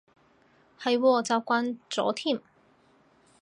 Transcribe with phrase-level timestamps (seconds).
[0.81, 2.41] 係喎，習慣咗添